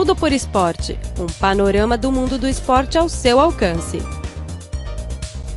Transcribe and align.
Tudo 0.00 0.16
por 0.16 0.32
Esporte 0.32 0.98
um 1.18 1.26
panorama 1.26 1.98
do 1.98 2.10
mundo 2.10 2.38
do 2.38 2.48
esporte 2.48 2.96
ao 2.96 3.06
seu 3.06 3.38
alcance. 3.38 3.98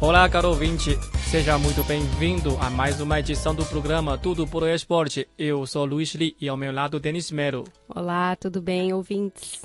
Olá, 0.01 0.27
caro 0.27 0.49
ouvinte. 0.49 0.97
Seja 1.31 1.57
muito 1.57 1.81
bem-vindo 1.85 2.57
a 2.59 2.69
mais 2.69 2.99
uma 2.99 3.21
edição 3.21 3.55
do 3.55 3.63
programa 3.63 4.17
Tudo 4.17 4.45
por 4.45 4.67
Esporte. 4.67 5.29
Eu 5.37 5.65
sou 5.65 5.85
Luiz 5.85 6.13
Li 6.13 6.35
e 6.41 6.49
ao 6.49 6.57
meu 6.57 6.73
lado 6.73 6.99
Denis 6.99 7.31
Mero. 7.31 7.63
Olá, 7.87 8.35
tudo 8.35 8.61
bem, 8.61 8.91
ouvintes? 8.91 9.61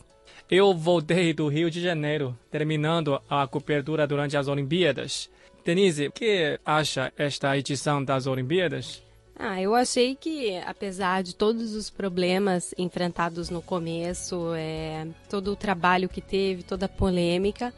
Eu 0.49 0.73
voltei 0.73 1.35
do 1.35 1.49
Rio 1.49 1.73
de 1.73 1.81
Janeiro, 1.81 2.39
terminando 2.49 3.21
a 3.29 3.49
cobertura 3.49 4.07
durante 4.07 4.37
as 4.37 4.47
Olimpíadas. 4.47 5.29
Denise, 5.65 6.07
o 6.07 6.13
que 6.13 6.57
acha 6.65 7.13
esta 7.19 7.59
edição 7.59 8.05
das 8.05 8.29
Olimpíadas? 8.29 9.03
Ah, 9.39 9.63
eu 9.63 9.73
achei 9.75 10.17
que, 10.17 10.57
apesar 10.67 11.23
de 11.23 11.35
todos 11.35 11.75
os 11.75 11.89
problemas 11.89 12.75
enfrentados 12.77 13.51
no 13.51 13.63
começo, 13.63 14.53
é, 14.57 15.07
todo 15.29 15.53
o 15.53 15.57
trabalho 15.57 16.09
que 16.09 16.21
teve, 16.21 16.65
toda 16.65 16.87
a 16.87 16.89
polêmica, 16.89 17.73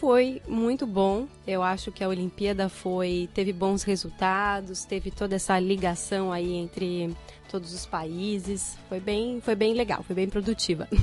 foi 0.00 0.42
muito 0.48 0.84
bom. 0.84 1.28
Eu 1.46 1.62
acho 1.62 1.92
que 1.92 2.02
a 2.02 2.08
Olimpíada 2.08 2.68
foi 2.68 3.28
teve 3.32 3.52
bons 3.52 3.84
resultados, 3.84 4.84
teve 4.84 5.12
toda 5.12 5.36
essa 5.36 5.58
ligação 5.60 6.32
aí 6.32 6.54
entre 6.54 7.14
todos 7.48 7.72
os 7.72 7.86
países. 7.86 8.76
Foi 8.88 8.98
bem, 8.98 9.40
foi 9.40 9.54
bem 9.54 9.74
legal, 9.74 10.02
foi 10.02 10.16
bem 10.16 10.28
produtiva. 10.28 10.88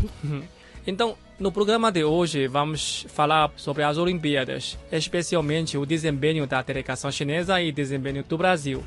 Então, 0.85 1.15
no 1.40 1.49
programa 1.49 1.90
de 1.90 2.04
hoje 2.04 2.45
vamos 2.45 3.05
falar 3.07 3.49
sobre 3.55 3.84
as 3.84 3.98
Olimpíadas, 3.98 4.77
especialmente 4.91 5.77
o 5.77 5.85
desempenho 5.85 6.45
da 6.45 6.62
delegação 6.62 7.09
chinesa 7.09 7.62
e 7.62 7.71
desempenho 7.71 8.21
do 8.21 8.38
Brasil. 8.38 8.84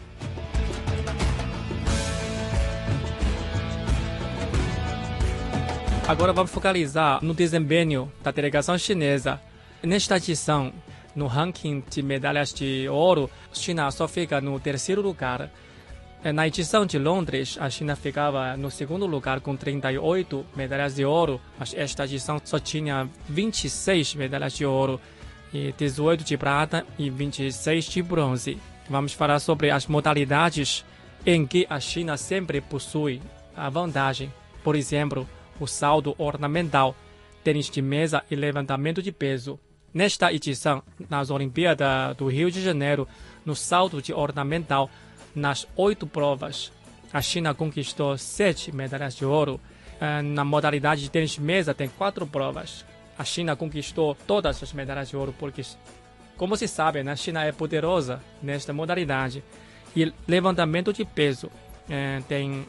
Agora 6.08 6.32
vamos 6.32 6.52
focalizar 6.52 7.18
no 7.20 7.34
desempenho 7.34 8.12
da 8.22 8.30
delegação 8.30 8.78
chinesa. 8.78 9.40
Nesta 9.82 10.16
edição, 10.18 10.72
no 11.16 11.26
ranking 11.26 11.82
de 11.90 12.00
medalhas 12.00 12.54
de 12.54 12.88
ouro, 12.88 13.28
a 13.50 13.54
China 13.56 13.90
só 13.90 14.06
fica 14.06 14.40
no 14.40 14.60
terceiro 14.60 15.02
lugar. 15.02 15.50
Na 16.32 16.46
edição 16.46 16.86
de 16.86 16.96
Londres, 16.96 17.58
a 17.60 17.68
China 17.68 17.96
ficava 17.96 18.56
no 18.56 18.70
segundo 18.70 19.04
lugar 19.04 19.40
com 19.40 19.56
38 19.56 20.46
medalhas 20.54 20.94
de 20.94 21.04
ouro, 21.04 21.40
mas 21.58 21.74
esta 21.74 22.04
edição 22.04 22.40
só 22.44 22.60
tinha 22.60 23.08
26 23.28 24.14
medalhas 24.14 24.52
de 24.52 24.64
ouro, 24.64 25.00
e 25.52 25.72
18 25.76 26.22
de 26.22 26.36
prata 26.36 26.86
e 26.96 27.10
26 27.10 27.84
de 27.84 28.02
bronze. 28.02 28.58
Vamos 28.88 29.12
falar 29.12 29.40
sobre 29.40 29.72
as 29.72 29.88
modalidades 29.88 30.84
em 31.24 31.44
que 31.44 31.66
a 31.68 31.80
China 31.80 32.16
sempre 32.16 32.60
possui 32.60 33.20
a 33.56 33.68
vantagem. 33.68 34.32
Por 34.62 34.76
exemplo, 34.76 35.28
o 35.60 35.66
salto 35.66 36.14
ornamental, 36.18 36.94
tênis 37.42 37.70
de 37.70 37.80
mesa 37.80 38.24
e 38.30 38.36
levantamento 38.36 39.02
de 39.02 39.12
peso. 39.12 39.58
Nesta 39.92 40.32
edição, 40.32 40.82
nas 41.08 41.30
Olimpíadas 41.30 42.16
do 42.16 42.28
Rio 42.28 42.50
de 42.50 42.62
Janeiro, 42.62 43.08
no 43.44 43.54
salto 43.54 44.02
de 44.02 44.12
ornamental, 44.12 44.90
nas 45.34 45.66
oito 45.76 46.06
provas, 46.06 46.72
a 47.12 47.22
China 47.22 47.54
conquistou 47.54 48.16
sete 48.18 48.74
medalhas 48.74 49.14
de 49.14 49.24
ouro. 49.24 49.60
Eh, 50.00 50.22
na 50.22 50.44
modalidade 50.44 51.02
de 51.02 51.10
tênis 51.10 51.30
de 51.30 51.40
mesa, 51.40 51.72
tem 51.72 51.88
quatro 51.88 52.26
provas. 52.26 52.84
A 53.18 53.24
China 53.24 53.56
conquistou 53.56 54.14
todas 54.26 54.62
as 54.62 54.72
medalhas 54.72 55.08
de 55.08 55.16
ouro 55.16 55.34
porque, 55.38 55.62
como 56.36 56.56
se 56.56 56.68
sabe, 56.68 57.02
né, 57.02 57.12
a 57.12 57.16
China 57.16 57.44
é 57.44 57.52
poderosa 57.52 58.20
nesta 58.42 58.72
modalidade. 58.72 59.42
E 59.94 60.12
levantamento 60.28 60.92
de 60.92 61.04
peso 61.06 61.50
eh, 61.88 62.20
tem 62.28 62.66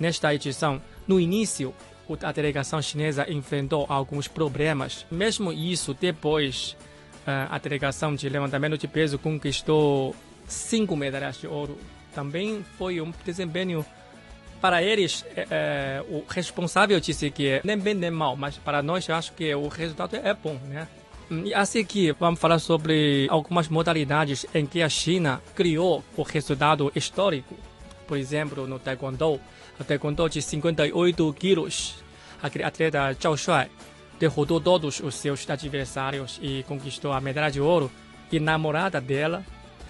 nesta 0.00 0.34
edição. 0.34 0.80
No 1.06 1.20
início, 1.20 1.74
a 2.22 2.32
delegação 2.32 2.80
chinesa 2.80 3.30
enfrentou 3.30 3.86
alguns 3.88 4.28
problemas. 4.28 5.06
Mesmo 5.10 5.52
isso, 5.52 5.94
depois, 5.94 6.76
eh, 7.26 7.46
a 7.50 7.58
delegação 7.58 8.14
de 8.14 8.28
levantamento 8.28 8.78
de 8.78 8.86
peso 8.86 9.18
conquistou 9.18 10.14
cinco 10.46 10.96
medalhas 10.96 11.38
de 11.38 11.46
ouro. 11.46 11.78
Também 12.14 12.64
foi 12.78 13.00
um 13.00 13.12
desempenho 13.24 13.84
para 14.60 14.82
eles, 14.82 15.24
é, 15.36 15.46
é, 15.50 16.04
o 16.08 16.24
responsável 16.28 16.98
disse 16.98 17.30
que 17.30 17.60
nem 17.62 17.78
bem 17.78 17.94
nem 17.94 18.10
mal, 18.10 18.36
mas 18.36 18.56
para 18.56 18.82
nós 18.82 19.06
eu 19.08 19.14
acho 19.14 19.32
que 19.32 19.54
o 19.54 19.68
resultado 19.68 20.16
é 20.16 20.34
bom, 20.34 20.58
né? 20.64 20.88
E 21.30 21.52
assim 21.52 21.84
que 21.84 22.12
vamos 22.12 22.38
falar 22.38 22.58
sobre 22.60 23.26
algumas 23.28 23.68
modalidades 23.68 24.46
em 24.54 24.64
que 24.64 24.80
a 24.80 24.88
China 24.88 25.42
criou 25.54 26.02
o 26.16 26.22
resultado 26.22 26.90
histórico. 26.94 27.56
Por 28.06 28.16
exemplo, 28.16 28.66
no 28.66 28.78
Taekwondo, 28.78 29.40
o 29.78 29.84
Taekwondo 29.84 30.28
de 30.28 30.40
58 30.40 31.32
quilos, 31.34 31.96
a 32.42 32.46
atleta 32.46 33.12
Zhao 33.20 33.36
Shuai 33.36 33.70
derrotou 34.18 34.60
todos 34.60 35.00
os 35.00 35.14
seus 35.14 35.48
adversários 35.48 36.38
e 36.42 36.64
conquistou 36.66 37.12
a 37.12 37.20
medalha 37.20 37.50
de 37.50 37.60
ouro. 37.60 37.90
E 38.30 38.40
namorada 38.40 39.00
dela 39.00 39.44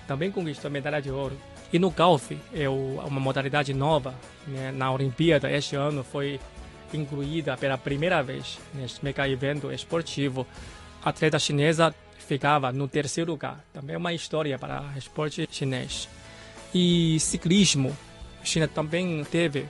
também 0.07 0.31
conquistou 0.31 0.69
a 0.69 0.73
medalha 0.73 1.01
de 1.01 1.11
ouro. 1.11 1.37
E 1.73 1.79
no 1.79 1.91
golfe, 1.91 2.39
é 2.55 2.69
uma 2.69 3.21
modalidade 3.21 3.75
nova 3.75 4.15
né, 4.47 4.71
na 4.73 4.93
Olimpíada, 4.93 5.51
este 5.51 5.75
ano 5.75 6.05
foi 6.05 6.39
incluída 6.95 7.57
pela 7.57 7.77
primeira 7.77 8.23
vez 8.23 8.59
neste 8.75 9.05
mega 9.05 9.29
evento 9.29 9.73
esportivo. 9.73 10.47
A 11.03 11.11
atleta 11.11 11.39
chinesa 11.39 11.95
ficava 12.19 12.73
no 12.73 12.87
terceiro 12.89 13.33
lugar. 13.33 13.65
Também 13.73 13.95
é 13.95 13.99
uma 13.99 14.13
história 14.13 14.59
para 14.59 14.83
o 14.95 14.99
esporte 14.99 15.49
chinês. 15.51 16.09
E 16.75 17.19
ciclismo, 17.21 17.97
China 18.47 18.69
também 18.69 19.25
teve 19.25 19.67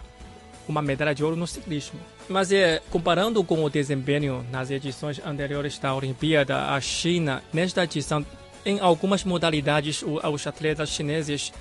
uma 0.69 0.83
medalha 0.83 1.15
de 1.15 1.25
ouro 1.25 1.37
no 1.37 1.47
ciclismo. 1.47 1.99
Mas 2.29 2.51
é, 2.51 2.83
comparando 2.91 3.43
com 3.45 3.63
o 3.63 3.71
desempenho 3.71 4.45
nas 4.51 4.71
edições 4.71 5.21
anteriores 5.25 5.79
da 5.79 5.95
Olimpíada, 5.95 6.71
a 6.71 6.81
China, 6.81 7.43
nesta 7.53 7.85
edição, 7.85 8.25
em 8.65 8.81
algumas 8.81 9.23
modalidades, 9.25 10.03
os 10.03 10.47
atletas 10.47 10.89
chineses 10.89 11.53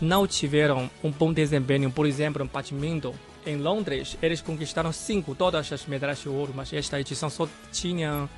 não 0.00 0.26
tiveram 0.26 0.90
um 1.02 1.10
bom 1.10 1.32
desempenho. 1.32 1.90
Por 1.90 2.06
exemplo, 2.06 2.42
no 2.42 2.50
badminton, 2.50 3.14
em 3.46 3.56
Londres, 3.56 4.18
eles 4.20 4.40
conquistaram 4.40 4.92
cinco, 4.92 5.34
todas 5.34 5.72
as 5.72 5.86
medalhas 5.86 6.20
de 6.20 6.28
ouro, 6.28 6.52
mas 6.54 6.72
esta 6.72 7.00
edição 7.00 7.30
só 7.30 7.48
tinha 7.72 8.28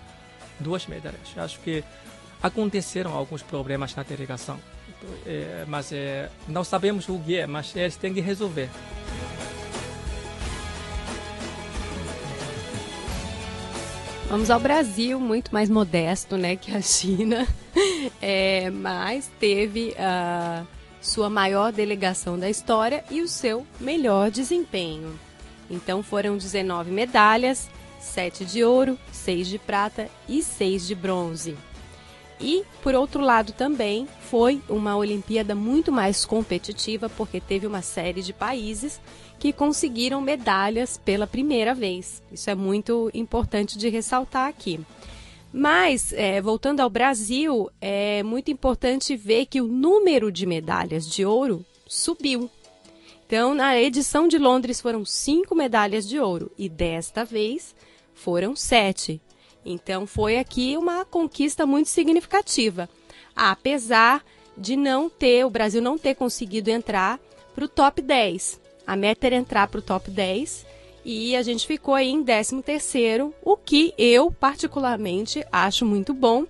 duas 0.59 0.87
medalhas. 0.87 1.21
Acho 1.37 1.59
que 1.61 1.83
aconteceram 2.43 3.13
alguns 3.13 3.43
problemas 3.43 3.95
na 3.95 4.03
delegação. 4.03 4.59
É, 5.27 5.65
mas 5.67 5.93
é, 5.93 6.29
não 6.47 6.63
sabemos 6.63 7.09
o 7.09 7.19
que 7.19 7.37
é, 7.37 7.47
mas 7.47 7.75
eles 7.75 7.97
têm 7.97 8.13
que 8.13 8.21
resolver. 8.21 8.69
Vamos 14.29 14.49
ao 14.49 14.61
Brasil, 14.61 15.19
muito 15.19 15.53
mais 15.53 15.69
modesto 15.69 16.37
né, 16.37 16.55
que 16.55 16.73
a 16.73 16.81
China, 16.81 17.49
é, 18.23 18.71
mas 18.71 19.29
teve 19.41 19.93
a 19.99 20.65
sua 21.01 21.29
maior 21.29 21.73
delegação 21.73 22.39
da 22.39 22.49
história 22.49 23.03
e 23.11 23.23
o 23.23 23.29
seu 23.29 23.67
melhor 23.81 24.31
desempenho. 24.31 25.19
Então 25.69 26.01
foram 26.01 26.37
19 26.37 26.93
medalhas, 26.93 27.69
7 27.99 28.45
de 28.45 28.63
ouro, 28.63 28.97
6 29.11 29.49
de 29.49 29.59
prata 29.59 30.09
e 30.29 30.43
6 30.43 30.87
de 30.87 30.95
bronze. 30.95 31.57
E, 32.41 32.65
por 32.83 32.95
outro 32.95 33.21
lado, 33.21 33.53
também 33.53 34.09
foi 34.23 34.63
uma 34.69 34.97
Olimpíada 34.97 35.55
muito 35.55 35.93
mais 35.93 36.25
competitiva, 36.25 37.09
porque 37.11 37.41
teve 37.41 37.67
uma 37.67 37.83
série 37.83 38.23
de 38.23 38.33
países 38.33 38.99
que 39.39 39.53
conseguiram 39.53 40.21
medalhas 40.21 40.99
pela 40.99 41.27
primeira 41.27 41.75
vez. 41.75 42.23
Isso 42.33 42.49
é 42.49 42.55
muito 42.55 43.11
importante 43.13 43.77
de 43.77 43.89
ressaltar 43.89 44.49
aqui. 44.49 44.81
Mas, 45.53 46.13
é, 46.13 46.41
voltando 46.41 46.81
ao 46.81 46.89
Brasil, 46.89 47.69
é 47.81 48.23
muito 48.23 48.51
importante 48.51 49.17
ver 49.17 49.47
que 49.47 49.61
o 49.61 49.67
número 49.67 50.31
de 50.31 50.47
medalhas 50.47 51.07
de 51.07 51.25
ouro 51.25 51.65
subiu. 51.87 52.49
Então, 53.27 53.55
na 53.55 53.79
edição 53.79 54.29
de 54.29 54.39
Londres 54.39 54.81
foram 54.81 55.05
cinco 55.05 55.55
medalhas 55.55 56.09
de 56.09 56.19
ouro 56.19 56.51
e 56.57 56.69
desta 56.69 57.25
vez 57.25 57.75
foram 58.15 58.57
sete. 58.57 59.21
Então 59.65 60.07
foi 60.07 60.39
aqui 60.39 60.77
uma 60.77 61.05
conquista 61.05 61.67
muito 61.67 61.89
significativa, 61.89 62.89
apesar 63.35 64.25
de 64.57 64.77
não 64.77 65.09
ter, 65.09 65.45
o 65.45 65.51
Brasil 65.51 65.81
não 65.81 65.97
ter 65.97 66.15
conseguido 66.15 66.71
entrar 66.71 67.19
para 67.55 67.65
o 67.65 67.69
top 67.69 68.03
10. 68.03 68.61
A 68.87 68.97
meta 68.97 69.27
era 69.27 69.37
entrar 69.37 69.69
para 69.69 69.79
o 69.79 69.83
top 69.83 70.11
10 70.11 70.67
e 71.05 71.35
a 71.37 71.43
gente 71.43 71.67
ficou 71.67 71.95
aí 71.95 72.11
em 72.11 72.23
13 72.23 72.63
terceiro, 72.63 73.35
o 73.43 73.57
que 73.57 73.95
eu 73.97 74.31
particularmente 74.31 75.45
acho 75.51 75.87
muito 75.87 76.13
bom. 76.13 76.45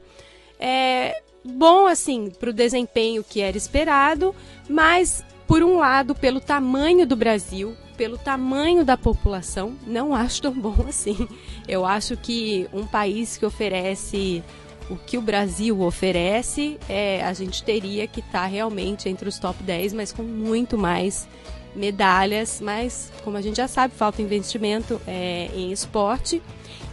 É 0.58 1.22
bom 1.44 1.86
assim 1.86 2.30
para 2.30 2.50
o 2.50 2.52
desempenho 2.52 3.24
que 3.24 3.40
era 3.40 3.56
esperado, 3.56 4.34
mas 4.68 5.24
por 5.46 5.62
um 5.62 5.78
lado 5.78 6.14
pelo 6.14 6.40
tamanho 6.40 7.06
do 7.06 7.16
Brasil, 7.16 7.76
pelo 8.00 8.16
tamanho 8.16 8.82
da 8.82 8.96
população, 8.96 9.76
não 9.86 10.14
acho 10.14 10.40
tão 10.40 10.54
bom 10.54 10.74
assim. 10.88 11.28
Eu 11.68 11.84
acho 11.84 12.16
que 12.16 12.66
um 12.72 12.86
país 12.86 13.36
que 13.36 13.44
oferece 13.44 14.42
o 14.88 14.96
que 14.96 15.18
o 15.18 15.20
Brasil 15.20 15.78
oferece, 15.82 16.78
é, 16.88 17.22
a 17.22 17.34
gente 17.34 17.62
teria 17.62 18.06
que 18.06 18.20
estar 18.20 18.40
tá 18.40 18.46
realmente 18.46 19.06
entre 19.06 19.28
os 19.28 19.38
top 19.38 19.62
10, 19.62 19.92
mas 19.92 20.12
com 20.12 20.22
muito 20.22 20.78
mais 20.78 21.28
medalhas, 21.76 22.58
mas 22.58 23.12
como 23.22 23.36
a 23.36 23.42
gente 23.42 23.58
já 23.58 23.68
sabe, 23.68 23.92
falta 23.94 24.22
investimento 24.22 24.98
é, 25.06 25.50
em 25.54 25.70
esporte. 25.70 26.40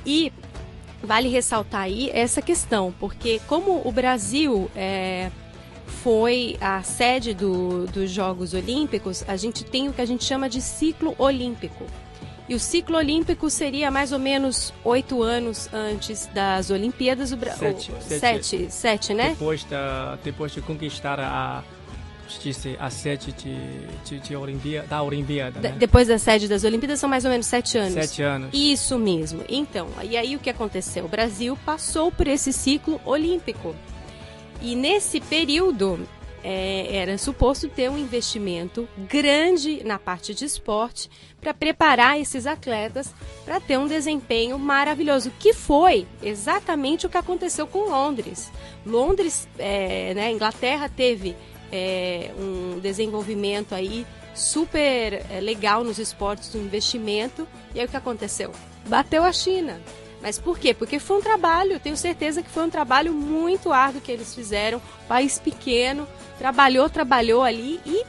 E 0.05 0.33
vale 1.01 1.29
ressaltar 1.29 1.83
aí 1.83 2.09
essa 2.13 2.41
questão, 2.41 2.93
porque 2.99 3.39
como 3.47 3.81
o 3.85 3.91
Brasil 3.93 4.69
é, 4.75 5.31
foi 5.87 6.57
a 6.61 6.83
sede 6.83 7.33
do, 7.33 7.87
dos 7.87 8.11
Jogos 8.11 8.53
Olímpicos, 8.53 9.23
a 9.27 9.35
gente 9.35 9.63
tem 9.63 9.89
o 9.89 9.93
que 9.93 10.01
a 10.01 10.05
gente 10.05 10.23
chama 10.23 10.47
de 10.47 10.61
ciclo 10.61 11.15
olímpico. 11.17 11.85
E 12.49 12.55
o 12.55 12.59
ciclo 12.59 12.97
olímpico 12.97 13.49
seria 13.49 13.91
mais 13.91 14.13
ou 14.13 14.19
menos 14.19 14.73
oito 14.83 15.21
anos 15.21 15.69
antes 15.73 16.27
das 16.33 16.69
Olimpíadas. 16.69 17.33
O 17.33 17.37
sete, 17.37 17.91
o, 17.91 18.01
sete, 18.01 18.19
sete, 18.19 18.71
sete, 18.71 19.13
né? 19.13 19.29
Depois, 19.31 19.63
da, 19.65 20.17
depois 20.23 20.53
de 20.53 20.61
conquistar 20.61 21.19
a, 21.19 21.61
disse, 22.41 22.77
a 22.79 22.89
sede 22.89 23.33
de, 23.33 23.57
de, 24.05 24.19
de 24.19 24.35
Olimpíada, 24.35 24.87
da 24.87 25.01
Olimpíada. 25.01 25.59
Né? 25.59 25.75
Depois 25.77 26.07
da 26.07 26.17
sede 26.17 26.47
das 26.47 26.63
Olimpíadas 26.63 26.99
são 26.99 27.09
mais 27.09 27.25
ou 27.25 27.31
menos 27.31 27.47
sete 27.47 27.77
anos. 27.77 27.93
Sete 27.93 28.21
anos. 28.21 28.49
Isso 28.53 28.97
mesmo. 28.97 29.43
Então, 29.49 29.89
e 30.03 30.15
aí 30.15 30.35
o 30.35 30.39
que 30.39 30.49
aconteceu? 30.49 31.05
O 31.05 31.09
Brasil 31.09 31.57
passou 31.65 32.11
por 32.11 32.27
esse 32.27 32.51
ciclo 32.51 33.01
olímpico. 33.05 33.75
E 34.61 34.75
nesse 34.75 35.21
período, 35.21 36.07
é, 36.43 36.95
era 36.95 37.17
suposto 37.17 37.67
ter 37.67 37.89
um 37.89 37.97
investimento 37.97 38.87
grande 38.97 39.83
na 39.83 39.99
parte 39.99 40.33
de 40.33 40.45
esporte 40.45 41.09
para 41.41 41.53
preparar 41.53 42.19
esses 42.19 42.45
atletas 42.45 43.13
para 43.43 43.59
ter 43.59 43.77
um 43.77 43.87
desempenho 43.87 44.57
maravilhoso, 44.57 45.31
que 45.39 45.53
foi 45.53 46.07
exatamente 46.21 47.05
o 47.05 47.09
que 47.09 47.17
aconteceu 47.17 47.67
com 47.67 47.89
Londres. 47.89 48.51
Londres, 48.85 49.47
é, 49.57 50.13
né, 50.13 50.31
Inglaterra 50.31 50.89
teve 50.89 51.35
é, 51.71 52.31
um 52.37 52.79
desenvolvimento 52.79 53.75
aí 53.75 54.05
super 54.33 55.25
é, 55.29 55.39
legal 55.41 55.83
nos 55.83 55.99
esportes, 55.99 56.53
um 56.55 56.61
investimento, 56.61 57.47
e 57.73 57.79
aí 57.79 57.85
o 57.85 57.89
que 57.89 57.97
aconteceu? 57.97 58.51
Bateu 58.87 59.23
a 59.23 59.33
China. 59.33 59.81
Mas 60.21 60.39
por 60.39 60.57
quê? 60.57 60.73
Porque 60.73 60.99
foi 60.99 61.17
um 61.17 61.21
trabalho, 61.21 61.79
tenho 61.79 61.95
certeza 61.95 62.41
que 62.41 62.49
foi 62.49 62.63
um 62.63 62.69
trabalho 62.69 63.13
muito 63.13 63.71
árduo 63.71 64.01
que 64.01 64.11
eles 64.11 64.33
fizeram, 64.33 64.81
país 65.07 65.39
pequeno, 65.39 66.07
trabalhou, 66.37 66.89
trabalhou 66.89 67.43
ali 67.43 67.79
e, 67.85 68.03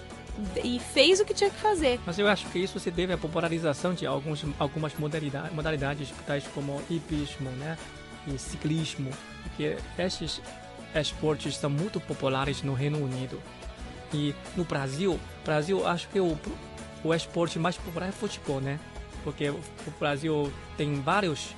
e 0.64 0.80
fez 0.80 1.20
o 1.20 1.24
que 1.24 1.34
tinha 1.34 1.50
que 1.50 1.58
fazer. 1.58 2.00
Mas 2.06 2.18
eu 2.18 2.26
acho 2.26 2.46
que 2.48 2.58
isso 2.58 2.80
se 2.80 2.90
deve 2.90 3.12
à 3.12 3.18
popularização 3.18 3.92
de 3.92 4.06
alguns, 4.06 4.44
algumas 4.58 4.94
modalidades, 4.94 5.52
modalidades 5.52 6.14
tais 6.26 6.44
como 6.54 6.80
hipismo 6.88 7.50
né, 7.50 7.76
e 8.26 8.38
ciclismo, 8.38 9.10
porque 9.42 9.76
esses 9.98 10.40
esportes 10.94 11.56
são 11.56 11.70
muito 11.70 12.00
populares 12.00 12.62
no 12.62 12.72
Reino 12.72 12.98
Unido. 12.98 13.40
E 14.12 14.34
no 14.56 14.64
Brasil, 14.64 15.20
Brasil 15.44 15.86
acho 15.86 16.08
que 16.08 16.18
o, 16.18 16.38
o 17.04 17.14
esporte 17.14 17.58
mais 17.58 17.76
popular 17.76 18.08
é 18.08 18.12
futebol, 18.12 18.58
né? 18.58 18.80
Porque 19.22 19.50
o 19.50 19.60
Brasil 19.98 20.50
tem 20.76 20.94
vários 21.02 21.54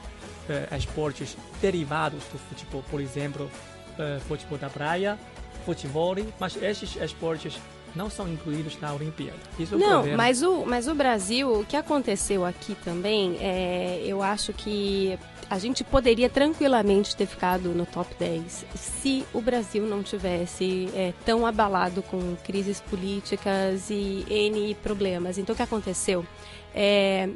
uh, 0.51 0.77
esportes 0.77 1.37
derivados 1.63 2.23
do 2.33 2.39
futebol, 2.39 2.85
por 2.91 3.01
exemplo, 3.01 3.51
uh, 3.95 4.21
futebol 4.23 4.59
da 4.59 4.69
praia, 4.69 5.19
futebol, 5.65 6.17
mas 6.39 6.61
esses 6.61 6.97
esportes 6.97 7.59
não 7.95 8.09
são 8.09 8.29
incluídos 8.29 8.79
na 8.81 8.93
Olimpíada. 8.93 9.39
Isso 9.59 9.75
é 9.75 9.79
não, 9.79 10.17
mas 10.17 10.43
o, 10.43 10.65
mas 10.65 10.89
o 10.89 10.95
Brasil, 10.95 11.61
o 11.61 11.65
que 11.65 11.77
aconteceu 11.77 12.45
aqui 12.45 12.75
também, 12.85 13.37
é, 13.41 14.03
eu 14.05 14.23
acho 14.23 14.53
que 14.53 15.19
a 15.49 15.59
gente 15.59 15.83
poderia 15.83 16.31
tranquilamente 16.31 17.17
ter 17.17 17.27
ficado 17.27 17.71
no 17.71 17.85
top 17.85 18.15
10 18.19 18.67
se 18.77 19.25
o 19.35 19.41
Brasil 19.41 19.85
não 19.87 20.03
tivesse 20.03 20.89
é, 20.95 21.13
tão 21.25 21.45
abalado 21.45 22.03
com 22.03 22.37
crises 22.45 22.81
políticas 22.81 23.91
e 23.91 24.25
N 24.31 24.75
problemas. 24.77 25.39
Então, 25.39 25.53
o 25.53 25.57
que 25.57 25.63
aconteceu? 25.63 26.25
É, 26.73 27.29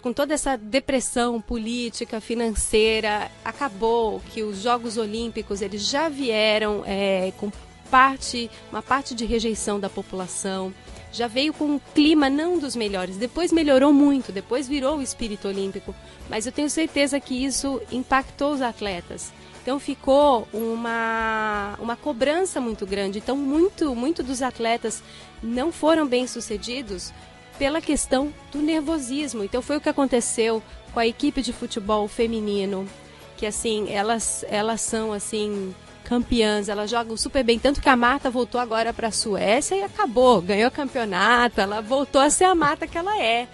com 0.00 0.12
toda 0.12 0.34
essa 0.34 0.56
depressão 0.56 1.40
política, 1.40 2.20
financeira, 2.20 3.30
acabou 3.44 4.20
que 4.32 4.42
os 4.42 4.62
Jogos 4.62 4.96
Olímpicos 4.96 5.60
eles 5.60 5.86
já 5.86 6.08
vieram 6.08 6.82
é, 6.86 7.32
com 7.36 7.50
parte, 7.90 8.50
uma 8.70 8.82
parte 8.82 9.14
de 9.14 9.24
rejeição 9.24 9.78
da 9.78 9.90
população, 9.90 10.72
já 11.12 11.26
veio 11.26 11.52
com 11.52 11.64
um 11.64 11.80
clima 11.92 12.30
não 12.30 12.58
dos 12.58 12.76
melhores. 12.76 13.16
Depois 13.16 13.52
melhorou 13.52 13.92
muito, 13.92 14.32
depois 14.32 14.68
virou 14.68 14.98
o 14.98 15.02
espírito 15.02 15.48
olímpico, 15.48 15.94
mas 16.28 16.46
eu 16.46 16.52
tenho 16.52 16.70
certeza 16.70 17.18
que 17.18 17.44
isso 17.44 17.80
impactou 17.90 18.52
os 18.52 18.62
atletas. 18.62 19.32
Então 19.62 19.78
ficou 19.78 20.48
uma, 20.52 21.74
uma 21.78 21.96
cobrança 21.96 22.60
muito 22.60 22.86
grande. 22.86 23.18
Então 23.18 23.36
muito, 23.36 23.94
muito 23.94 24.22
dos 24.22 24.40
atletas 24.40 25.02
não 25.42 25.70
foram 25.70 26.06
bem 26.06 26.26
sucedidos 26.26 27.12
pela 27.60 27.82
questão 27.82 28.32
do 28.50 28.62
nervosismo. 28.62 29.44
Então 29.44 29.60
foi 29.60 29.76
o 29.76 29.80
que 29.82 29.88
aconteceu 29.90 30.62
com 30.94 30.98
a 30.98 31.06
equipe 31.06 31.42
de 31.42 31.52
futebol 31.52 32.08
feminino, 32.08 32.88
que 33.36 33.44
assim, 33.44 33.92
elas 33.92 34.46
elas 34.48 34.80
são 34.80 35.12
assim 35.12 35.74
campeãs, 36.02 36.70
elas 36.70 36.90
jogam 36.90 37.18
super 37.18 37.44
bem, 37.44 37.58
tanto 37.58 37.82
que 37.82 37.88
a 37.90 37.94
Marta 37.94 38.30
voltou 38.30 38.58
agora 38.58 38.94
para 38.94 39.08
a 39.08 39.12
Suécia 39.12 39.74
e 39.74 39.82
acabou, 39.82 40.40
ganhou 40.40 40.70
campeonato, 40.70 41.60
ela 41.60 41.82
voltou 41.82 42.22
a 42.22 42.30
ser 42.30 42.44
a 42.44 42.54
Marta 42.54 42.86
que 42.86 42.96
ela 42.96 43.22
é. 43.22 43.46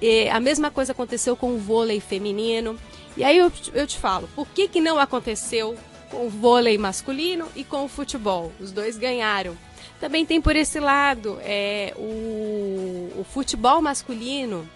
E 0.00 0.28
a 0.28 0.38
mesma 0.38 0.70
coisa 0.70 0.92
aconteceu 0.92 1.36
com 1.36 1.52
o 1.52 1.58
vôlei 1.58 1.98
feminino. 1.98 2.78
E 3.16 3.24
aí 3.24 3.36
eu, 3.36 3.50
eu 3.74 3.84
te 3.84 3.98
falo, 3.98 4.28
por 4.36 4.46
que, 4.46 4.68
que 4.68 4.80
não 4.80 4.96
aconteceu 4.96 5.76
com 6.08 6.24
o 6.24 6.30
vôlei 6.30 6.78
masculino 6.78 7.48
e 7.56 7.64
com 7.64 7.84
o 7.84 7.88
futebol? 7.88 8.52
Os 8.60 8.70
dois 8.70 8.96
ganharam. 8.96 9.56
Também 10.00 10.24
tem 10.24 10.40
por 10.40 10.56
esse 10.56 10.80
lado 10.80 11.38
é, 11.42 11.92
o, 11.96 13.20
o 13.20 13.24
futebol 13.24 13.82
masculino 13.82 14.66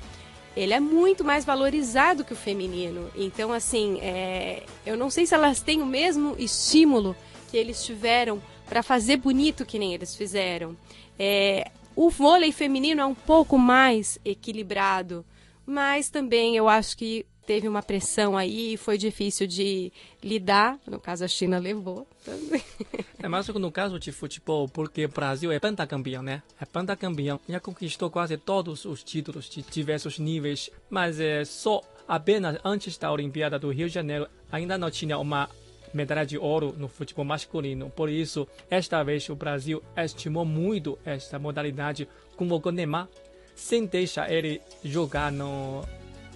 ele 0.56 0.72
é 0.72 0.78
muito 0.78 1.24
mais 1.24 1.44
valorizado 1.44 2.24
que 2.24 2.32
o 2.32 2.36
feminino. 2.36 3.10
Então, 3.16 3.52
assim, 3.52 3.98
é, 4.00 4.62
eu 4.86 4.96
não 4.96 5.10
sei 5.10 5.26
se 5.26 5.34
elas 5.34 5.60
têm 5.60 5.82
o 5.82 5.86
mesmo 5.86 6.36
estímulo 6.38 7.16
que 7.50 7.56
eles 7.56 7.84
tiveram 7.84 8.40
para 8.66 8.82
fazer 8.82 9.16
bonito 9.16 9.66
que 9.66 9.78
nem 9.78 9.94
eles 9.94 10.14
fizeram. 10.14 10.76
É, 11.18 11.70
o 11.96 12.08
vôlei 12.08 12.52
feminino 12.52 13.00
é 13.00 13.06
um 13.06 13.14
pouco 13.14 13.58
mais 13.58 14.18
equilibrado, 14.24 15.24
mas 15.66 16.08
também 16.08 16.56
eu 16.56 16.68
acho 16.68 16.96
que 16.96 17.26
teve 17.46 17.68
uma 17.68 17.82
pressão 17.82 18.36
aí, 18.36 18.76
foi 18.76 18.98
difícil 18.98 19.46
de 19.46 19.92
lidar. 20.22 20.78
No 20.86 20.98
caso, 20.98 21.24
a 21.24 21.28
China 21.28 21.58
levou 21.58 22.06
também. 22.24 22.62
É 23.22 23.28
mais 23.28 23.48
no 23.48 23.72
caso 23.72 23.98
de 23.98 24.12
futebol, 24.12 24.68
porque 24.68 25.06
o 25.06 25.08
Brasil 25.08 25.50
é 25.50 25.58
pentacampeão, 25.58 26.22
né? 26.22 26.42
É 26.60 26.66
pentacampeão. 26.66 27.40
Já 27.48 27.58
conquistou 27.58 28.10
quase 28.10 28.36
todos 28.36 28.84
os 28.84 29.02
títulos 29.02 29.48
de 29.48 29.62
diversos 29.62 30.18
níveis, 30.18 30.68
mas 30.90 31.18
é 31.18 31.42
só 31.42 31.80
apenas 32.06 32.58
antes 32.62 32.98
da 32.98 33.10
Olimpíada 33.10 33.58
do 33.58 33.70
Rio 33.70 33.88
de 33.88 33.94
Janeiro 33.94 34.28
ainda 34.52 34.76
não 34.76 34.90
tinha 34.90 35.16
uma 35.16 35.48
medalha 35.94 36.26
de 36.26 36.36
ouro 36.36 36.74
no 36.76 36.86
futebol 36.86 37.24
masculino. 37.24 37.88
Por 37.88 38.10
isso, 38.10 38.46
esta 38.68 39.02
vez 39.02 39.26
o 39.30 39.34
Brasil 39.34 39.82
estimou 39.96 40.44
muito 40.44 40.98
esta 41.02 41.38
modalidade, 41.38 42.06
convocou 42.36 42.72
Neymar, 42.72 43.08
sem 43.54 43.86
deixar 43.86 44.30
ele 44.30 44.60
jogar 44.84 45.32
no 45.32 45.82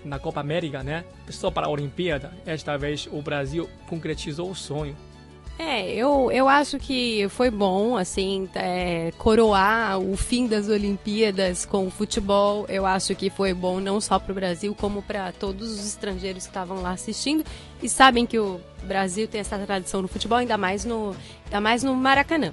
na 0.05 0.19
Copa 0.19 0.41
América, 0.41 0.83
né? 0.83 1.05
Só 1.31 1.51
para 1.51 1.67
a 1.67 1.71
Olimpíada. 1.71 2.33
Esta 2.47 2.77
vez 2.77 3.09
o 3.11 3.21
Brasil 3.23 3.69
concretizou 3.89 4.51
o 4.51 4.55
sonho. 4.55 4.97
É, 5.59 5.93
eu, 5.93 6.31
eu 6.31 6.49
acho 6.49 6.79
que 6.79 7.29
foi 7.31 7.51
bom, 7.51 7.97
assim, 7.97 8.49
é, 8.55 9.13
coroar 9.19 9.99
o 9.99 10.17
fim 10.17 10.47
das 10.47 10.69
Olimpíadas 10.69 11.67
com 11.67 11.89
o 11.89 11.91
futebol. 11.91 12.65
Eu 12.69 12.87
acho 12.87 13.13
que 13.17 13.29
foi 13.29 13.53
bom 13.53 13.81
não 13.81 14.01
só 14.01 14.21
para 14.21 14.31
o 14.31 14.35
Brasil, 14.35 14.73
como 14.73 15.03
para 15.03 15.33
todos 15.33 15.73
os 15.73 15.85
estrangeiros 15.85 16.45
que 16.45 16.51
estavam 16.51 16.81
lá 16.81 16.93
assistindo. 16.93 17.45
E 17.83 17.89
sabem 17.89 18.25
que 18.25 18.39
o 18.39 18.61
Brasil 18.85 19.27
tem 19.27 19.41
essa 19.41 19.59
tradição 19.59 20.01
no 20.01 20.07
futebol, 20.07 20.39
ainda 20.39 20.57
mais 20.57 20.85
no, 20.85 21.17
ainda 21.47 21.61
mais 21.61 21.83
no 21.83 21.93
Maracanã. 21.93 22.53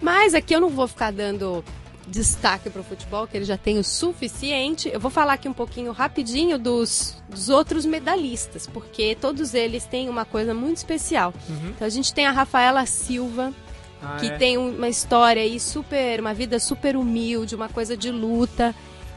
Mas 0.00 0.32
aqui 0.32 0.54
eu 0.54 0.60
não 0.60 0.68
vou 0.68 0.86
ficar 0.86 1.10
dando 1.10 1.64
destaque 2.06 2.70
para 2.70 2.80
o 2.80 2.84
futebol, 2.84 3.26
que 3.26 3.36
ele 3.36 3.44
já 3.44 3.56
tem 3.56 3.78
o 3.78 3.84
suficiente. 3.84 4.88
Eu 4.92 5.00
vou 5.00 5.10
falar 5.10 5.34
aqui 5.34 5.48
um 5.48 5.52
pouquinho 5.52 5.92
rapidinho 5.92 6.58
dos, 6.58 7.20
dos 7.28 7.48
outros 7.48 7.84
medalhistas, 7.84 8.66
porque 8.66 9.16
todos 9.20 9.54
eles 9.54 9.84
têm 9.84 10.08
uma 10.08 10.24
coisa 10.24 10.54
muito 10.54 10.76
especial. 10.76 11.34
Uhum. 11.48 11.70
Então 11.70 11.86
a 11.86 11.90
gente 11.90 12.14
tem 12.14 12.26
a 12.26 12.30
Rafaela 12.30 12.86
Silva, 12.86 13.52
ah, 14.02 14.16
que 14.20 14.26
é? 14.26 14.36
tem 14.36 14.56
uma 14.56 14.88
história 14.88 15.42
aí 15.42 15.58
super, 15.58 16.20
uma 16.20 16.32
vida 16.32 16.58
super 16.58 16.96
humilde, 16.96 17.54
uma 17.54 17.68
coisa 17.68 17.96
de 17.96 18.10
luta, 18.10 18.74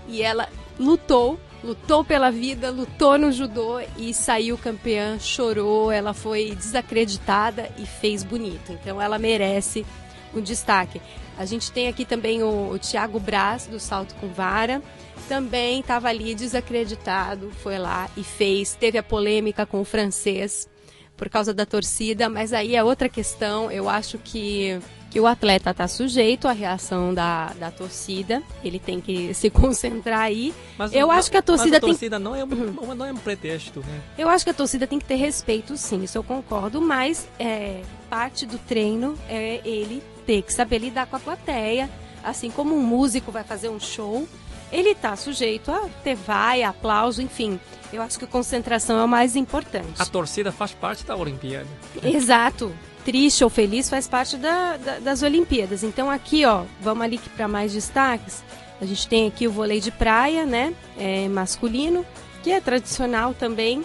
e 0.07 0.21
ela 0.21 0.49
lutou 0.79 1.39
lutou 1.63 2.03
pela 2.05 2.31
vida, 2.31 2.71
lutou 2.71 3.17
no 3.17 3.31
judô 3.31 3.81
e 3.97 4.13
saiu 4.13 4.57
campeã, 4.57 5.19
chorou, 5.19 5.91
ela 5.91 6.13
foi 6.13 6.55
desacreditada 6.55 7.69
e 7.77 7.85
fez 7.85 8.23
bonito. 8.23 8.71
Então 8.71 9.01
ela 9.01 9.19
merece 9.19 9.85
um 10.33 10.41
destaque. 10.41 11.01
A 11.37 11.45
gente 11.45 11.71
tem 11.71 11.87
aqui 11.87 12.05
também 12.05 12.43
o, 12.43 12.71
o 12.71 12.77
Tiago 12.77 13.19
Braz, 13.19 13.67
do 13.67 13.79
salto 13.79 14.13
com 14.15 14.27
vara, 14.27 14.81
também 15.27 15.79
estava 15.79 16.09
ali 16.09 16.35
desacreditado, 16.35 17.51
foi 17.63 17.77
lá 17.77 18.09
e 18.17 18.23
fez. 18.23 18.75
Teve 18.75 18.97
a 18.97 19.03
polêmica 19.03 19.65
com 19.65 19.79
o 19.79 19.85
francês 19.85 20.67
por 21.15 21.29
causa 21.29 21.53
da 21.53 21.65
torcida, 21.65 22.29
mas 22.29 22.53
aí 22.53 22.75
é 22.75 22.83
outra 22.83 23.07
questão. 23.07 23.71
Eu 23.71 23.89
acho 23.89 24.17
que 24.17 24.79
que 25.09 25.19
o 25.19 25.25
atleta 25.25 25.71
está 25.71 25.87
sujeito 25.87 26.47
à 26.47 26.51
reação 26.51 27.13
da, 27.13 27.47
da 27.59 27.71
torcida, 27.71 28.43
ele 28.63 28.79
tem 28.79 29.01
que 29.01 29.33
se 29.33 29.49
concentrar 29.49 30.19
aí. 30.19 30.53
Mas, 30.77 30.93
eu 30.93 31.09
acho 31.09 31.31
que 31.31 31.37
a 31.37 31.41
torcida, 31.41 31.77
a 31.77 31.79
torcida 31.79 32.17
tem... 32.17 32.23
não 32.23 32.35
é, 32.35 32.43
um, 32.43 32.95
não 32.95 33.05
é 33.05 33.11
um 33.11 33.17
pretexto, 33.17 33.79
né? 33.79 34.01
Eu 34.17 34.29
acho 34.29 34.43
que 34.43 34.51
a 34.51 34.53
torcida 34.53 34.85
tem 34.85 34.99
que 34.99 35.05
ter 35.05 35.15
respeito, 35.15 35.75
sim, 35.77 36.03
isso 36.03 36.17
eu 36.17 36.23
concordo, 36.23 36.79
mas 36.79 37.27
é, 37.39 37.81
parte 38.09 38.45
do 38.45 38.57
treino 38.59 39.17
é 39.27 39.61
ele 39.65 40.03
ter 40.29 40.43
que 40.43 40.53
saber 40.53 40.77
lidar 40.77 41.07
com 41.07 41.15
a 41.15 41.19
plateia, 41.19 41.89
assim 42.23 42.51
como 42.51 42.75
um 42.75 42.83
músico 42.83 43.31
vai 43.31 43.43
fazer 43.43 43.67
um 43.67 43.79
show, 43.79 44.27
ele 44.71 44.89
está 44.89 45.15
sujeito 45.15 45.71
a 45.71 45.89
ter 46.03 46.13
vai, 46.13 46.61
aplauso, 46.61 47.19
enfim. 47.19 47.59
Eu 47.91 48.03
acho 48.03 48.19
que 48.19 48.25
a 48.25 48.27
concentração 48.27 48.99
é 48.99 49.03
o 49.03 49.07
mais 49.07 49.35
importante. 49.35 49.99
A 49.99 50.05
torcida 50.05 50.51
faz 50.51 50.71
parte 50.71 51.03
da 51.03 51.15
Olimpíada. 51.15 51.65
Exato 52.03 52.71
triste 53.03 53.43
ou 53.43 53.49
feliz 53.49 53.89
faz 53.89 54.07
parte 54.07 54.37
da, 54.37 54.77
da, 54.77 54.99
das 54.99 55.23
Olimpíadas. 55.23 55.83
Então 55.83 56.11
aqui, 56.11 56.45
ó, 56.45 56.63
vamos 56.79 57.03
ali 57.03 57.19
para 57.35 57.47
mais 57.47 57.73
destaques. 57.73 58.43
A 58.79 58.85
gente 58.85 59.07
tem 59.07 59.27
aqui 59.27 59.47
o 59.47 59.51
vôlei 59.51 59.79
de 59.79 59.89
praia, 59.89 60.45
né, 60.45 60.75
é, 60.95 61.27
masculino, 61.27 62.05
que 62.43 62.51
é 62.51 62.61
tradicional 62.61 63.33
também. 63.33 63.83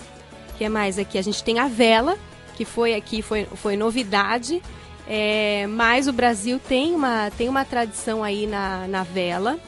que 0.59 0.65
é 0.65 0.69
mais 0.69 0.99
aqui? 0.99 1.17
A 1.17 1.23
gente 1.23 1.43
tem 1.43 1.59
a 1.59 1.69
vela, 1.69 2.19
que 2.55 2.67
foi 2.67 2.95
aqui, 2.95 3.23
foi, 3.23 3.47
foi 3.47 3.77
novidade. 3.77 4.61
É, 5.06 5.66
mas 5.66 6.08
o 6.08 6.12
Brasil 6.12 6.58
tem 6.58 6.94
uma, 6.94 7.30
tem 7.30 7.49
uma 7.49 7.64
tradição 7.64 8.25
aí 8.25 8.46
na, 8.46 8.88
na 8.88 9.02
vela. 9.02 9.58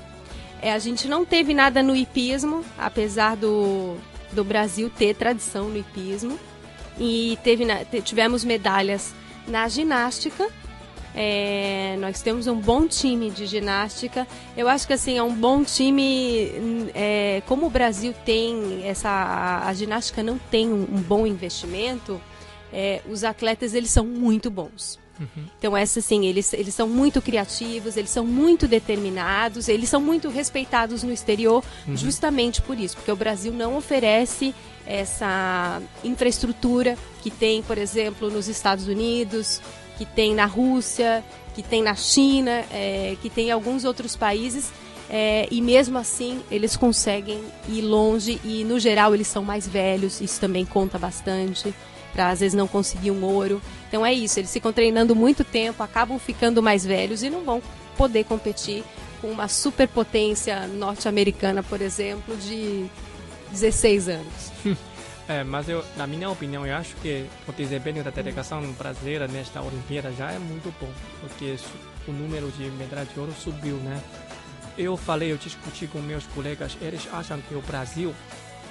É, 0.62 0.72
a 0.72 0.78
gente 0.78 1.06
não 1.06 1.24
teve 1.24 1.52
nada 1.52 1.82
no 1.82 1.94
hipismo, 1.94 2.64
apesar 2.78 3.36
do, 3.36 3.96
do 4.32 4.42
Brasil 4.42 4.90
ter 4.90 5.14
tradição 5.14 5.68
no 5.68 5.76
hipismo. 5.76 6.38
E 6.98 7.38
teve, 7.44 7.66
tivemos 8.02 8.44
medalhas 8.44 9.14
na 9.46 9.68
ginástica. 9.68 10.48
É, 11.14 11.96
nós 11.98 12.20
temos 12.20 12.46
um 12.46 12.58
bom 12.58 12.86
time 12.86 13.30
de 13.30 13.46
ginástica. 13.46 14.26
Eu 14.56 14.68
acho 14.68 14.86
que 14.86 14.92
assim 14.92 15.18
é 15.18 15.22
um 15.22 15.34
bom 15.34 15.62
time. 15.62 16.50
É, 16.94 17.42
como 17.46 17.66
o 17.66 17.70
Brasil 17.70 18.14
tem 18.24 18.86
essa, 18.86 19.62
a, 19.66 19.72
ginástica 19.74 20.22
não 20.22 20.38
tem 20.38 20.68
um, 20.68 20.82
um 20.82 21.00
bom 21.00 21.26
investimento. 21.26 22.20
É, 22.72 23.00
os 23.08 23.24
atletas 23.24 23.74
eles 23.74 23.90
são 23.90 24.04
muito 24.04 24.50
bons. 24.50 24.98
Uhum. 25.18 25.44
Então, 25.58 25.76
essa 25.76 26.00
assim, 26.00 26.26
eles, 26.26 26.52
eles 26.52 26.74
são 26.74 26.88
muito 26.88 27.22
criativos, 27.22 27.96
eles 27.96 28.10
são 28.10 28.24
muito 28.24 28.68
determinados, 28.68 29.68
eles 29.68 29.88
são 29.88 30.00
muito 30.00 30.28
respeitados 30.28 31.02
no 31.02 31.12
exterior, 31.12 31.64
uhum. 31.86 31.96
justamente 31.96 32.60
por 32.60 32.78
isso, 32.78 32.96
porque 32.96 33.10
o 33.10 33.16
Brasil 33.16 33.52
não 33.52 33.76
oferece 33.76 34.54
essa 34.86 35.80
infraestrutura 36.04 36.96
que 37.22 37.30
tem, 37.30 37.62
por 37.62 37.78
exemplo, 37.78 38.30
nos 38.30 38.48
Estados 38.48 38.86
Unidos, 38.86 39.60
que 39.98 40.04
tem 40.04 40.34
na 40.34 40.46
Rússia, 40.46 41.24
que 41.54 41.62
tem 41.62 41.82
na 41.82 41.94
China, 41.94 42.64
é, 42.70 43.16
que 43.20 43.30
tem 43.30 43.48
em 43.48 43.50
alguns 43.50 43.84
outros 43.84 44.14
países. 44.14 44.70
É, 45.08 45.46
e 45.52 45.62
mesmo 45.62 45.96
assim 45.98 46.42
eles 46.50 46.76
conseguem 46.76 47.40
ir 47.68 47.80
longe 47.80 48.40
e 48.44 48.64
no 48.64 48.80
geral 48.80 49.14
eles 49.14 49.28
são 49.28 49.40
mais 49.40 49.64
velhos, 49.66 50.20
isso 50.20 50.40
também 50.40 50.64
conta 50.64 50.98
bastante 50.98 51.72
para 52.16 52.30
às 52.30 52.40
vezes 52.40 52.54
não 52.54 52.66
conseguir 52.66 53.10
um 53.10 53.22
ouro. 53.22 53.60
Então 53.86 54.04
é 54.04 54.12
isso, 54.12 54.40
eles 54.40 54.50
ficam 54.50 54.72
treinando 54.72 55.14
muito 55.14 55.44
tempo, 55.44 55.82
acabam 55.82 56.18
ficando 56.18 56.62
mais 56.62 56.84
velhos 56.84 57.22
e 57.22 57.28
não 57.28 57.44
vão 57.44 57.62
poder 57.96 58.24
competir 58.24 58.82
com 59.20 59.28
uma 59.28 59.48
superpotência 59.48 60.66
norte-americana, 60.66 61.62
por 61.62 61.82
exemplo, 61.82 62.34
de 62.38 62.86
16 63.52 64.08
anos. 64.08 64.52
É, 65.28 65.42
mas 65.42 65.68
eu, 65.68 65.84
na 65.96 66.06
minha 66.06 66.30
opinião, 66.30 66.64
eu 66.64 66.76
acho 66.76 66.94
que 67.02 67.26
o 67.48 67.52
desempenho 67.52 68.04
da 68.04 68.10
delegação 68.10 68.62
brasileira 68.74 69.26
nesta 69.26 69.60
Olimpíada 69.60 70.12
já 70.12 70.30
é 70.30 70.38
muito 70.38 70.72
bom, 70.80 70.88
porque 71.20 71.56
o 72.06 72.12
número 72.12 72.48
de 72.52 72.70
medalhas 72.70 73.12
de 73.12 73.18
ouro 73.18 73.34
subiu, 73.36 73.74
né? 73.78 74.00
Eu 74.78 74.96
falei, 74.96 75.32
eu 75.32 75.36
discuti 75.36 75.88
com 75.88 75.98
meus 75.98 76.24
colegas, 76.28 76.78
eles 76.80 77.08
acham 77.12 77.40
que 77.40 77.56
o 77.56 77.60
Brasil 77.60 78.14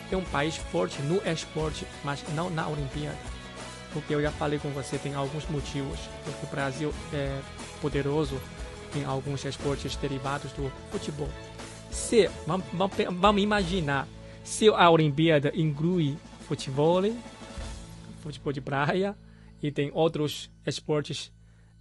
é 0.10 0.16
um 0.16 0.24
país 0.24 0.56
forte 0.56 1.02
no 1.02 1.22
esporte, 1.30 1.86
mas 2.06 2.24
não 2.34 2.50
na 2.50 2.66
Olimpíada. 2.70 3.18
Porque 3.96 4.14
eu 4.14 4.22
já 4.22 4.30
falei 4.30 4.60
com 4.60 4.70
você, 4.72 4.98
tem 4.98 5.16
alguns 5.16 5.48
motivos. 5.50 5.98
Porque 6.25 6.46
o 6.46 6.50
Brasil 6.50 6.94
é 7.14 7.40
poderoso 7.82 8.38
em 8.94 9.06
alguns 9.06 9.46
esportes 9.46 9.96
derivados 9.96 10.52
do 10.52 10.70
futebol. 10.92 11.30
Se, 11.90 12.30
vamos, 12.46 12.66
vamos 13.18 13.42
imaginar, 13.42 14.06
se 14.44 14.68
a 14.68 14.90
Olimpíada 14.90 15.50
inclui 15.56 16.18
futebol, 16.42 17.02
futebol 18.20 18.52
de 18.52 18.60
praia 18.60 19.16
e 19.64 19.72
tem 19.72 19.90
outros 19.94 20.52
esportes 20.68 21.32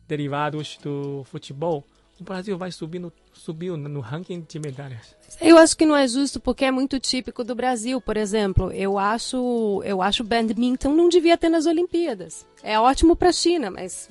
derivados 0.07 0.79
do 0.81 1.25
futebol, 1.25 1.85
o 2.21 2.23
Brasil 2.23 2.57
vai 2.57 2.71
subindo, 2.71 3.13
subiu 3.35 3.77
no 3.77 4.01
ranking 4.01 4.45
de 4.49 4.59
medalhas. 4.59 5.15
Eu 5.41 5.59
acho 5.59 5.77
que 5.77 5.85
não 5.85 5.97
é 5.97 6.07
justo 6.07 6.39
porque 6.39 6.65
é 6.65 6.71
muito 6.71 6.99
típico 7.01 7.43
do 7.43 7.55
Brasil, 7.55 8.01
por 8.01 8.17
exemplo. 8.17 8.71
Eu 8.73 8.99
acho, 8.99 9.83
eu 9.85 10.01
acho 10.01 10.23
badminton 10.23 10.93
não 10.93 11.09
devia 11.09 11.37
ter 11.37 11.49
nas 11.49 11.67
Olimpíadas. 11.67 12.47
É 12.63 12.79
ótimo 12.79 13.15
para 13.15 13.29
a 13.29 13.33
China, 13.33 13.71
mas 13.71 14.09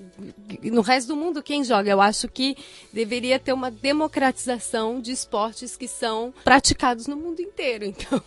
no 0.62 0.82
resto 0.82 1.08
do 1.08 1.16
mundo 1.16 1.42
quem 1.42 1.64
joga? 1.64 1.90
Eu 1.90 2.00
acho 2.00 2.28
que 2.28 2.56
deveria 2.92 3.40
ter 3.40 3.54
uma 3.54 3.72
democratização 3.72 5.02
de 5.02 5.12
esportes 5.12 5.76
que 5.76 5.88
são 5.88 6.34
praticados 6.44 7.08
no 7.08 7.16
mundo 7.16 7.42
inteiro. 7.42 7.86
Então, 7.94 8.22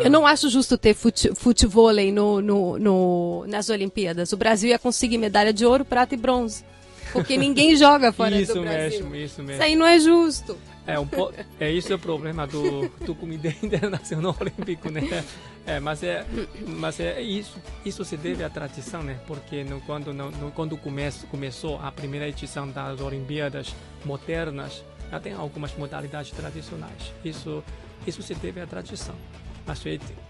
é. 0.00 0.06
eu 0.06 0.10
não 0.10 0.26
acho 0.26 0.48
justo 0.48 0.76
ter 0.76 0.94
fute, 0.94 1.32
futevôlei 1.34 2.10
no, 2.10 2.40
no, 2.40 2.78
no, 2.78 3.44
nas 3.46 3.68
Olimpíadas. 3.68 4.32
O 4.32 4.36
Brasil 4.36 4.70
ia 4.70 4.78
conseguir 4.78 5.18
medalha 5.18 5.52
de 5.52 5.64
ouro, 5.64 5.84
prata 5.84 6.14
e 6.14 6.18
bronze. 6.18 6.64
Porque 7.12 7.36
ninguém 7.36 7.76
joga 7.76 8.12
fora 8.12 8.40
isso 8.40 8.54
do 8.54 8.62
Brasil. 8.62 9.00
Mesmo, 9.00 9.16
isso 9.16 9.42
mesmo. 9.42 9.52
Isso 9.52 9.62
aí 9.62 9.76
não 9.76 9.86
é 9.86 9.98
justo. 10.00 10.56
É, 10.86 10.98
um 10.98 11.06
po... 11.06 11.32
é 11.60 11.70
isso 11.70 11.92
é 11.92 11.96
o 11.96 11.98
problema 11.98 12.46
do, 12.46 12.88
do 13.06 13.14
Comitê 13.14 13.54
Internacional 13.62 14.36
Olímpico, 14.40 14.90
né? 14.90 15.24
É, 15.64 15.78
mas 15.78 16.02
é, 16.02 16.26
mas 16.66 16.98
é 16.98 17.20
isso, 17.20 17.56
isso 17.84 18.04
se 18.04 18.16
deve 18.16 18.42
à 18.42 18.50
tradição, 18.50 19.02
né? 19.02 19.20
Porque 19.26 19.62
no, 19.62 19.80
quando, 19.82 20.12
no, 20.12 20.50
quando 20.50 20.76
come, 20.76 21.02
começou 21.30 21.78
a 21.80 21.92
primeira 21.92 22.28
edição 22.28 22.68
das 22.68 23.00
Olimpíadas 23.00 23.72
modernas, 24.04 24.82
já 25.10 25.20
tem 25.20 25.34
algumas 25.34 25.72
modalidades 25.76 26.32
tradicionais. 26.32 27.12
Isso, 27.24 27.62
isso 28.04 28.22
se 28.22 28.34
deve 28.34 28.60
à 28.60 28.66
tradição. 28.66 29.14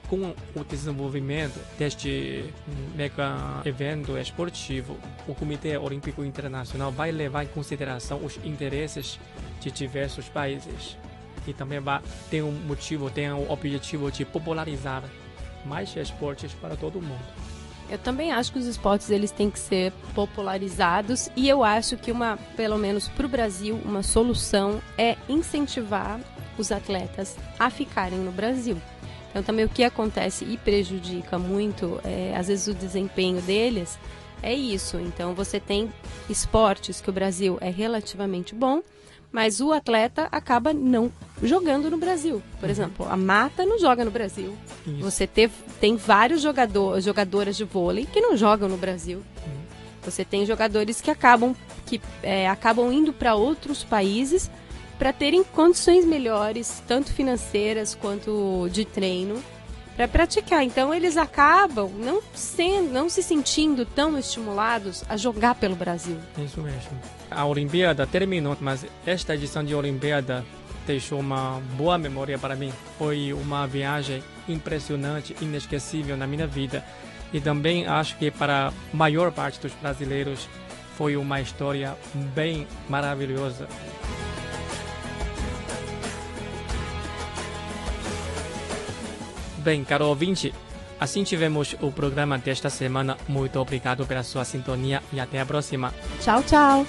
Com 0.08 0.34
o 0.54 0.64
desenvolvimento 0.64 1.58
deste 1.78 2.52
mega 2.94 3.62
evento 3.64 4.18
esportivo, 4.18 4.98
o 5.26 5.34
Comitê 5.34 5.76
Olímpico 5.78 6.22
Internacional 6.22 6.92
vai 6.92 7.10
levar 7.10 7.44
em 7.44 7.48
consideração 7.48 8.22
os 8.22 8.38
interesses 8.44 9.18
de 9.60 9.70
diversos 9.70 10.28
países 10.28 10.98
e 11.46 11.52
também 11.52 11.80
vai 11.80 12.02
ter 12.30 12.42
um 12.42 12.52
motivo, 12.52 13.10
tem 13.10 13.32
o 13.32 13.50
objetivo 13.50 14.10
de 14.10 14.24
popularizar 14.24 15.02
mais 15.64 15.96
esportes 15.96 16.52
para 16.52 16.76
todo 16.76 17.00
mundo. 17.00 17.24
Eu 17.90 17.98
também 17.98 18.32
acho 18.32 18.52
que 18.52 18.58
os 18.58 18.66
esportes 18.66 19.10
eles 19.10 19.30
têm 19.30 19.50
que 19.50 19.58
ser 19.58 19.92
popularizados 20.14 21.30
e 21.36 21.48
eu 21.48 21.62
acho 21.62 21.96
que 21.96 22.12
uma, 22.12 22.38
pelo 22.56 22.78
menos 22.78 23.08
para 23.08 23.26
o 23.26 23.28
Brasil, 23.28 23.80
uma 23.84 24.02
solução 24.02 24.80
é 24.96 25.16
incentivar 25.28 26.20
os 26.58 26.72
atletas 26.72 27.36
a 27.58 27.70
ficarem 27.70 28.18
no 28.18 28.32
Brasil. 28.32 28.80
Então 29.32 29.42
também 29.42 29.64
o 29.64 29.68
que 29.68 29.82
acontece 29.82 30.44
e 30.44 30.58
prejudica 30.58 31.38
muito, 31.38 31.98
é, 32.04 32.36
às 32.36 32.48
vezes 32.48 32.66
o 32.66 32.74
desempenho 32.74 33.40
deles 33.40 33.98
é 34.42 34.52
isso. 34.52 34.98
Então 34.98 35.34
você 35.34 35.58
tem 35.58 35.90
esportes 36.28 37.00
que 37.00 37.08
o 37.08 37.12
Brasil 37.12 37.56
é 37.62 37.70
relativamente 37.70 38.54
bom, 38.54 38.82
mas 39.32 39.60
o 39.62 39.72
atleta 39.72 40.28
acaba 40.30 40.74
não 40.74 41.10
jogando 41.42 41.90
no 41.90 41.96
Brasil. 41.96 42.42
Por 42.60 42.66
uhum. 42.66 42.70
exemplo, 42.70 43.06
a 43.08 43.16
Mata 43.16 43.64
não 43.64 43.78
joga 43.78 44.04
no 44.04 44.10
Brasil. 44.10 44.54
Isso. 44.86 44.98
Você 44.98 45.26
teve, 45.26 45.54
tem 45.80 45.96
vários 45.96 46.42
jogador, 46.42 47.00
jogadoras 47.00 47.56
de 47.56 47.64
vôlei 47.64 48.04
que 48.04 48.20
não 48.20 48.36
jogam 48.36 48.68
no 48.68 48.76
Brasil. 48.76 49.18
Uhum. 49.18 49.62
Você 50.04 50.26
tem 50.26 50.44
jogadores 50.44 51.00
que 51.00 51.10
acabam, 51.10 51.56
que, 51.86 52.02
é, 52.22 52.46
acabam 52.46 52.92
indo 52.92 53.14
para 53.14 53.34
outros 53.34 53.82
países 53.82 54.50
para 55.02 55.12
terem 55.12 55.42
condições 55.42 56.04
melhores, 56.04 56.80
tanto 56.86 57.12
financeiras 57.12 57.92
quanto 57.92 58.68
de 58.70 58.84
treino, 58.84 59.42
para 59.96 60.06
praticar. 60.06 60.62
Então 60.62 60.94
eles 60.94 61.16
acabam 61.16 61.90
não, 61.98 62.22
sendo, 62.32 62.92
não 62.92 63.08
se 63.08 63.20
sentindo 63.20 63.84
tão 63.84 64.16
estimulados 64.16 65.02
a 65.08 65.16
jogar 65.16 65.56
pelo 65.56 65.74
Brasil. 65.74 66.16
Isso 66.38 66.60
mesmo. 66.60 66.92
A 67.28 67.44
Olimpíada 67.44 68.06
terminou, 68.06 68.56
mas 68.60 68.86
esta 69.04 69.34
edição 69.34 69.64
de 69.64 69.74
Olimpíada 69.74 70.44
deixou 70.86 71.18
uma 71.18 71.60
boa 71.76 71.98
memória 71.98 72.38
para 72.38 72.54
mim. 72.54 72.72
Foi 72.96 73.32
uma 73.32 73.66
viagem 73.66 74.22
impressionante, 74.48 75.34
inesquecível 75.40 76.16
na 76.16 76.28
minha 76.28 76.46
vida. 76.46 76.84
E 77.32 77.40
também 77.40 77.88
acho 77.88 78.16
que 78.18 78.30
para 78.30 78.68
a 78.68 78.72
maior 78.96 79.32
parte 79.32 79.58
dos 79.58 79.72
brasileiros 79.72 80.48
foi 80.96 81.16
uma 81.16 81.40
história 81.40 81.96
bem 82.14 82.68
maravilhosa. 82.88 83.66
Bem, 89.62 89.84
caro 89.84 90.06
ouvinte, 90.06 90.52
assim 90.98 91.22
tivemos 91.22 91.76
o 91.80 91.92
programa 91.92 92.36
desta 92.36 92.68
semana. 92.68 93.16
Muito 93.28 93.60
obrigado 93.60 94.04
pela 94.04 94.24
sua 94.24 94.44
sintonia 94.44 95.00
e 95.12 95.20
até 95.20 95.40
a 95.40 95.46
próxima. 95.46 95.94
Tchau, 96.20 96.42
tchau. 96.42 96.86